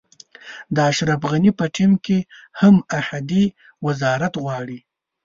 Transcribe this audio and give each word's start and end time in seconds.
د 0.75 0.77
اشرف 0.89 1.21
غني 1.31 1.51
په 1.59 1.65
ټیم 1.75 1.91
کې 2.05 2.17
هم 2.59 2.75
احدي 2.99 3.45
وزارت 3.85 4.33
غواړي. 4.43 4.79